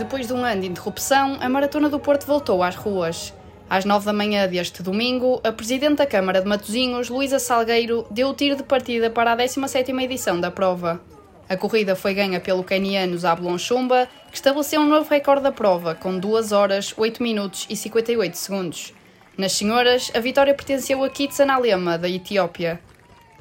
Depois 0.00 0.26
de 0.26 0.32
um 0.32 0.42
ano 0.42 0.62
de 0.62 0.66
interrupção, 0.66 1.36
a 1.42 1.48
Maratona 1.50 1.90
do 1.90 2.00
Porto 2.00 2.26
voltou 2.26 2.62
às 2.62 2.74
ruas. 2.74 3.34
Às 3.68 3.84
nove 3.84 4.06
da 4.06 4.14
manhã 4.14 4.48
deste 4.48 4.82
domingo, 4.82 5.42
a 5.44 5.52
Presidente 5.52 5.96
da 5.96 6.06
Câmara 6.06 6.40
de 6.40 6.48
Matosinhos, 6.48 7.10
Luísa 7.10 7.38
Salgueiro, 7.38 8.06
deu 8.10 8.30
o 8.30 8.34
tiro 8.34 8.56
de 8.56 8.62
partida 8.62 9.10
para 9.10 9.30
a 9.30 9.36
17ª 9.36 10.02
edição 10.02 10.40
da 10.40 10.50
prova. 10.50 11.02
A 11.46 11.54
corrida 11.54 11.94
foi 11.94 12.14
ganha 12.14 12.40
pelo 12.40 12.64
caniano 12.64 13.18
Zablon 13.18 13.58
Chumba, 13.58 14.08
que 14.30 14.36
estabeleceu 14.36 14.80
um 14.80 14.88
novo 14.88 15.10
recorde 15.10 15.42
da 15.42 15.52
prova, 15.52 15.94
com 15.94 16.18
2 16.18 16.50
horas, 16.50 16.94
8 16.96 17.22
minutos 17.22 17.66
e 17.68 17.76
58 17.76 18.38
segundos. 18.38 18.94
Nas 19.36 19.52
senhoras, 19.52 20.10
a 20.14 20.18
vitória 20.18 20.54
pertenceu 20.54 21.04
a 21.04 21.10
Kitsan 21.10 21.52
Alema, 21.52 21.98
da 21.98 22.08
Etiópia. 22.08 22.80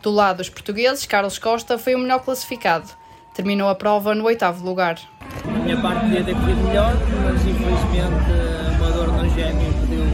Do 0.00 0.12
lado 0.12 0.36
dos 0.36 0.50
portugueses, 0.50 1.04
Carlos 1.04 1.36
Costa 1.36 1.76
foi 1.78 1.96
o 1.96 1.98
melhor 1.98 2.20
classificado. 2.20 2.88
Terminou 3.34 3.68
a 3.68 3.74
prova 3.74 4.14
no 4.14 4.26
oitavo 4.26 4.64
lugar. 4.64 5.00
A 5.46 5.58
minha 5.58 5.76
parte 5.76 6.00
podia 6.00 6.24
ter 6.24 6.34
corrido 6.34 6.66
melhor, 6.66 6.94
mas 7.24 7.46
infelizmente 7.46 8.78
uma 8.78 8.90
dor 8.90 9.08
no 9.08 9.28
gêmeo 9.30 9.72
pediu 9.80 10.04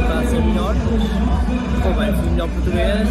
a 0.00 0.26
ser 0.26 0.40
melhor. 0.40 0.74
Mas 0.74 1.76
ficou 1.76 1.94
bem, 1.94 2.12
fui 2.14 2.26
o 2.26 2.30
melhor 2.30 2.48
português. 2.48 3.08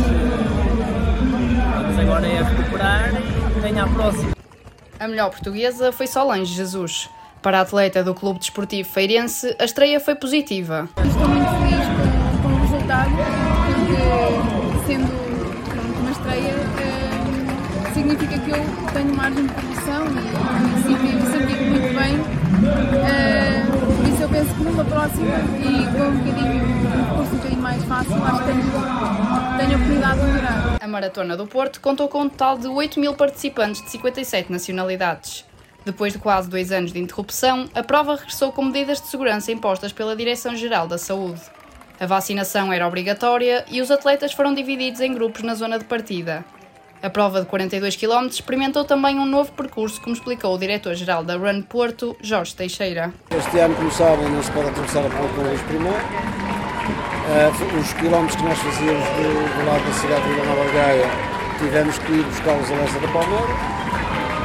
Vamos 1.81 1.99
agora 1.99 2.27
é 2.27 2.43
recuperar 2.43 3.11
e 3.57 3.59
ganhar 3.61 3.85
a 3.85 3.89
próxima. 3.89 4.31
A 4.99 5.07
melhor 5.07 5.29
portuguesa 5.29 5.91
foi 5.91 6.07
Solange 6.07 6.53
Jesus. 6.53 7.09
Para 7.41 7.57
a 7.57 7.61
atleta 7.61 8.03
do 8.03 8.13
Clube 8.13 8.39
Desportivo 8.39 8.87
Feirense, 8.87 9.55
a 9.57 9.65
estreia 9.65 9.99
foi 9.99 10.13
positiva. 10.13 10.87
Estou 11.03 11.27
muito 11.27 11.49
feliz 11.49 11.87
com, 11.87 12.41
com 12.43 12.53
o 12.53 12.61
resultado, 12.61 13.40
significa 18.01 18.39
que 18.39 18.49
eu 18.49 18.93
tenho 18.93 19.15
margem 19.15 19.45
de 19.45 19.53
progressão 19.53 20.05
e 20.07 20.83
sinto 20.83 21.31
sempre 21.31 21.55
muito 21.65 21.93
bem. 21.93 22.41
Eh, 23.05 23.63
por 23.95 24.07
isso 24.07 24.23
eu 24.23 24.29
penso 24.29 24.55
que 24.55 24.63
numa 24.63 24.85
próxima 24.85 25.35
e 25.59 25.85
com 25.85 26.07
um 26.07 26.17
bocadinho, 26.17 26.63
um 26.63 26.91
percurso 26.91 27.31
um 27.31 27.37
bocadinho 27.37 27.61
mais 27.61 27.83
fácil, 27.83 28.23
acho 28.23 28.39
que 28.39 28.45
tenho, 28.45 28.63
tenho 29.57 29.71
a 29.71 29.75
oportunidade 29.75 30.19
de 30.19 30.25
melhorar. 30.25 30.77
A 30.81 30.87
Maratona 30.87 31.37
do 31.37 31.45
Porto 31.45 31.79
contou 31.79 32.07
com 32.07 32.21
um 32.21 32.29
total 32.29 32.57
de 32.57 32.67
8 32.67 32.99
mil 32.99 33.13
participantes 33.13 33.83
de 33.83 33.89
57 33.91 34.51
nacionalidades. 34.51 35.45
Depois 35.85 36.13
de 36.13 36.19
quase 36.19 36.49
dois 36.49 36.71
anos 36.71 36.91
de 36.91 36.99
interrupção, 36.99 37.67
a 37.73 37.83
prova 37.83 38.15
regressou 38.15 38.51
com 38.51 38.65
medidas 38.65 38.99
de 39.01 39.07
segurança 39.07 39.51
impostas 39.51 39.91
pela 39.91 40.15
Direção-Geral 40.15 40.87
da 40.87 40.97
Saúde. 40.97 41.41
A 41.99 42.05
vacinação 42.07 42.73
era 42.73 42.87
obrigatória 42.87 43.63
e 43.69 43.79
os 43.79 43.91
atletas 43.91 44.33
foram 44.33 44.55
divididos 44.55 45.01
em 45.01 45.13
grupos 45.13 45.43
na 45.43 45.53
zona 45.53 45.77
de 45.77 45.85
partida. 45.85 46.43
A 47.03 47.09
prova 47.09 47.41
de 47.41 47.47
42 47.47 47.95
km 47.95 48.27
experimentou 48.27 48.85
também 48.85 49.17
um 49.17 49.25
novo 49.25 49.51
percurso, 49.53 49.99
como 50.01 50.15
explicou 50.15 50.53
o 50.53 50.57
diretor-geral 50.59 51.23
da 51.23 51.35
Run 51.35 51.63
Porto, 51.63 52.15
Jorge 52.21 52.55
Teixeira. 52.55 53.11
Este 53.35 53.57
ano, 53.57 53.73
como 53.73 53.89
sabem, 53.91 54.29
não 54.29 54.43
se 54.43 54.51
pode 54.51 54.69
atravessar 54.69 54.99
a 54.99 55.09
ponta 55.09 55.41
Luís 55.41 55.59
primeiro. 55.63 55.97
Uh, 55.97 57.79
os 57.79 57.93
quilómetros 57.93 58.35
que 58.35 58.43
nós 58.43 58.59
fazíamos 58.59 59.03
do, 59.03 59.57
do 59.57 59.65
lado 59.65 59.83
da 59.83 59.93
cidade 59.93 60.21
de 60.21 60.29
Vila 60.29 60.45
Nova 60.45 60.71
Gaia, 60.73 61.09
tivemos 61.57 61.97
que 61.97 62.11
ir 62.11 62.23
buscá-los 62.23 62.69
a 62.69 62.75
leste 62.75 62.99
da 62.99 63.07
Palmeira. 63.07 63.47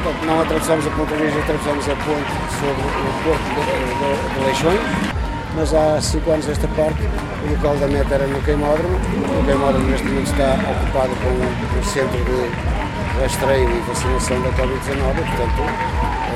Portanto, 0.01 0.25
não 0.25 0.41
atravessamos 0.41 0.87
a 0.87 0.89
ponta 0.89 1.13
Luís, 1.13 1.37
atravessamos 1.37 1.89
a 1.89 1.95
ponte 1.95 2.31
sobre 2.57 2.81
o 2.81 3.23
porto 3.23 3.47
de, 3.53 3.61
de, 3.61 4.33
de 4.33 4.45
Leixões. 4.45 5.26
Mas 5.57 5.73
há 5.73 5.99
5 5.99 6.29
anos 6.29 6.47
esta 6.47 6.67
parte, 6.67 7.01
o 7.43 7.49
local 7.49 7.75
da 7.77 7.87
meta 7.87 8.13
era 8.13 8.27
no 8.27 8.39
Queimódromo. 8.43 8.95
O 8.95 9.43
Queimódromo 9.43 9.87
neste 9.89 10.05
momento 10.05 10.29
está 10.29 10.53
ocupado 10.53 11.09
com 11.15 11.79
o 11.79 11.83
centro 11.83 12.23
de 12.25 13.19
rastreio 13.19 13.67
e 13.67 13.79
vacinação 13.79 14.39
da 14.43 14.49
Covid-19, 14.49 15.15
portanto 15.15 15.61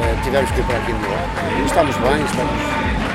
eh, 0.01 0.23
tivemos 0.23 0.49
que 0.49 0.59
ir 0.59 0.63
para 0.63 0.77
aqui 0.77 0.93
de 0.93 0.99
novo. 0.99 1.65
Estamos 1.67 1.95
bem, 1.97 2.25
estamos... 2.25 2.61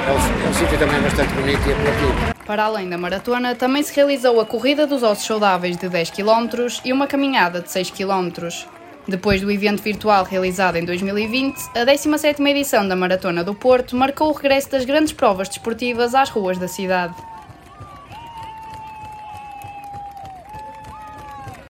é 0.06 0.12
um, 0.12 0.46
é 0.46 0.48
um 0.48 0.54
sítio 0.54 0.78
também 0.78 1.00
bastante 1.02 1.34
bonito 1.34 1.68
e 1.68 1.72
apelativo. 1.72 2.34
Para 2.46 2.64
além 2.66 2.88
da 2.88 2.96
maratona, 2.96 3.56
também 3.56 3.82
se 3.82 3.92
realizou 3.92 4.40
a 4.40 4.46
corrida 4.46 4.86
dos 4.86 5.02
ossos 5.02 5.26
saudáveis 5.26 5.76
de 5.76 5.88
10 5.88 6.10
km 6.10 6.68
e 6.84 6.92
uma 6.92 7.08
caminhada 7.08 7.60
de 7.60 7.68
6 7.68 7.90
km. 7.90 8.30
Depois 9.08 9.40
do 9.40 9.50
evento 9.50 9.82
virtual 9.82 10.24
realizado 10.24 10.76
em 10.76 10.84
2020, 10.84 11.56
a 11.76 11.86
17ª 11.86 12.48
edição 12.48 12.88
da 12.88 12.96
Maratona 12.96 13.44
do 13.44 13.54
Porto 13.54 13.94
marcou 13.94 14.30
o 14.30 14.32
regresso 14.32 14.70
das 14.72 14.84
grandes 14.84 15.12
provas 15.12 15.48
desportivas 15.48 16.12
às 16.12 16.28
ruas 16.28 16.58
da 16.58 16.66
cidade. 16.66 17.14